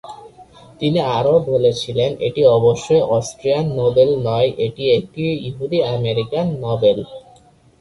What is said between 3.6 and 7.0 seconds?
Nobel নই, এটি একটি ইহুদি-আমেরিকান নোবেল"।